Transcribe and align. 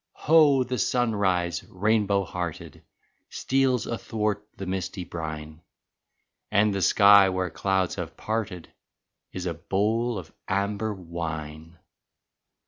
Ho, 0.13 0.63
the 0.63 0.79
sunrise 0.79 1.63
rainbow 1.69 2.23
hearted 2.23 2.81
Steals 3.29 3.85
athwart 3.85 4.47
the 4.57 4.65
misty 4.65 5.03
brine. 5.03 5.61
And 6.49 6.73
the 6.73 6.81
sky 6.81 7.29
where 7.29 7.51
clouds 7.51 7.93
have 8.01 8.17
parted 8.17 8.67
Is 9.31 9.45
a 9.45 9.53
bowl 9.53 10.17
of 10.17 10.33
amber 10.49 10.91
wine 10.91 11.77